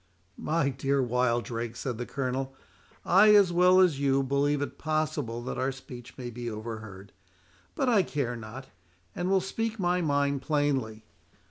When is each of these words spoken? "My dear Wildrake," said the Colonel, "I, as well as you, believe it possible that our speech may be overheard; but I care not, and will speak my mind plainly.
"My 0.39 0.69
dear 0.69 0.99
Wildrake," 0.99 1.75
said 1.75 1.99
the 1.99 2.07
Colonel, 2.07 2.55
"I, 3.05 3.35
as 3.35 3.53
well 3.53 3.79
as 3.79 3.99
you, 3.99 4.23
believe 4.23 4.59
it 4.63 4.79
possible 4.79 5.43
that 5.43 5.59
our 5.59 5.71
speech 5.71 6.17
may 6.17 6.31
be 6.31 6.49
overheard; 6.49 7.11
but 7.75 7.87
I 7.87 8.01
care 8.01 8.35
not, 8.35 8.65
and 9.15 9.29
will 9.29 9.41
speak 9.41 9.77
my 9.77 10.01
mind 10.01 10.41
plainly. 10.41 11.05